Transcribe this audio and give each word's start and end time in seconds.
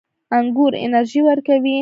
انګور 0.37 0.73
انرژي 0.83 1.21
ورکوي 1.27 1.75